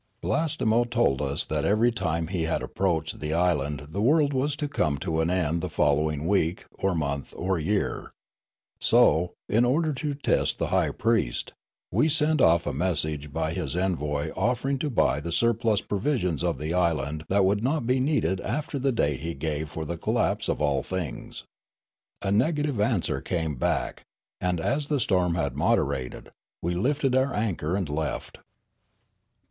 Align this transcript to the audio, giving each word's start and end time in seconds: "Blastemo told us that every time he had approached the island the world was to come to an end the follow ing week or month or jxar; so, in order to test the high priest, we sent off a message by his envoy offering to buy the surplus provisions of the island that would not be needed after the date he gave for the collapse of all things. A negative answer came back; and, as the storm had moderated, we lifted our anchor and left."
"Blastemo 0.23 0.83
told 0.89 1.21
us 1.21 1.45
that 1.45 1.63
every 1.63 1.91
time 1.91 2.25
he 2.25 2.45
had 2.45 2.63
approached 2.63 3.19
the 3.19 3.35
island 3.35 3.89
the 3.91 4.01
world 4.01 4.33
was 4.33 4.55
to 4.55 4.67
come 4.67 4.97
to 4.97 5.21
an 5.21 5.29
end 5.29 5.61
the 5.61 5.69
follow 5.69 6.09
ing 6.09 6.25
week 6.25 6.65
or 6.73 6.95
month 6.95 7.35
or 7.37 7.59
jxar; 7.59 8.07
so, 8.79 9.33
in 9.47 9.63
order 9.63 9.93
to 9.93 10.15
test 10.15 10.57
the 10.57 10.69
high 10.73 10.89
priest, 10.89 11.53
we 11.91 12.09
sent 12.09 12.41
off 12.41 12.65
a 12.65 12.73
message 12.73 13.31
by 13.31 13.53
his 13.53 13.75
envoy 13.75 14.31
offering 14.35 14.79
to 14.79 14.89
buy 14.89 15.19
the 15.19 15.31
surplus 15.31 15.81
provisions 15.81 16.43
of 16.43 16.57
the 16.57 16.73
island 16.73 17.23
that 17.29 17.45
would 17.45 17.63
not 17.63 17.85
be 17.85 17.99
needed 17.99 18.41
after 18.41 18.79
the 18.79 18.91
date 18.91 19.19
he 19.19 19.35
gave 19.35 19.69
for 19.69 19.85
the 19.85 19.97
collapse 19.97 20.49
of 20.49 20.59
all 20.59 20.81
things. 20.81 21.43
A 22.23 22.31
negative 22.31 22.79
answer 22.81 23.21
came 23.21 23.53
back; 23.53 24.01
and, 24.39 24.59
as 24.59 24.87
the 24.87 24.99
storm 24.99 25.35
had 25.35 25.55
moderated, 25.55 26.31
we 26.59 26.73
lifted 26.73 27.15
our 27.15 27.35
anchor 27.35 27.75
and 27.75 27.87
left." 27.87 28.39